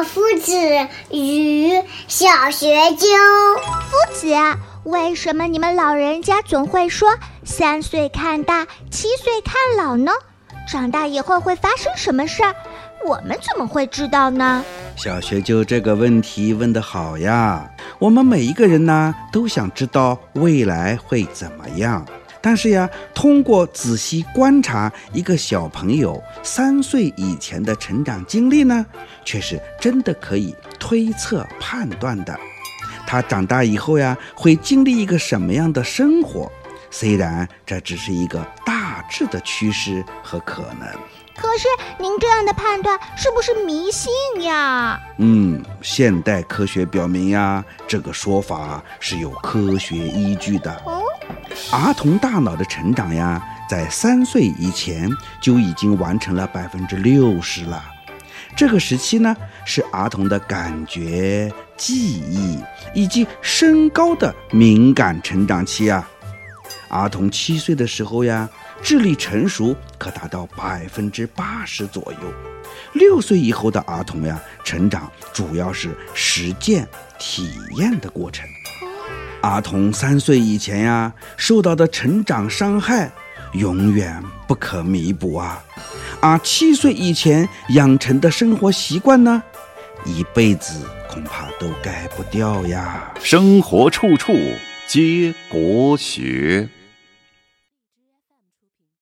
[0.00, 0.52] 夫子
[1.10, 1.70] 与
[2.08, 3.06] 小学究。
[3.90, 4.34] 夫子，
[4.84, 7.08] 为什么你们老人家总会说
[7.44, 10.12] 三岁看大，七岁看老呢？
[10.70, 12.54] 长大以后会发生什么事儿？
[13.04, 14.64] 我们怎么会知道呢？
[14.96, 17.68] 小学究这个问题问得好呀！
[17.98, 22.06] 我们每一个人呢，都想知道未来会怎么样。
[22.42, 28.84] 但是呀，通过仔细观察一个小朋友三岁以前的成长经历呢，
[29.24, 32.38] 却是真的可以推测判断的。
[33.06, 36.50] 他长大以后呀，会经历一个什么样的生活？
[36.90, 40.88] 虽然这只是一个大致的趋势和可能。
[41.34, 41.66] 可是
[41.98, 44.12] 您这样的判断是不是迷信
[44.42, 45.00] 呀？
[45.16, 50.70] 嗯，现代科学表明呀，这个说法是有科学依据的。
[50.84, 51.02] 哦，
[51.70, 55.10] 儿童大脑的成长呀，在三岁以前
[55.40, 57.84] 就已经完成了百分之六十了。
[58.56, 62.58] 这个时期呢，是儿童的感觉、记忆
[62.94, 66.08] 以及身高的敏感成长期啊。
[66.88, 68.48] 儿童七岁的时候呀。
[68.84, 72.34] 智力成熟可达到百分之八十左右。
[72.94, 76.84] 六岁以后的儿童呀，成长主要是实践
[77.16, 78.44] 体验的过程。
[79.42, 83.10] 儿童三岁以前呀，受到的成长伤害
[83.54, 85.62] 永远不可弥补啊。
[86.20, 89.42] 而七岁以前养成的生活习惯呢，
[90.04, 93.12] 一辈子恐怕都改不掉呀。
[93.20, 94.32] 生活处处
[94.86, 96.68] 皆国学。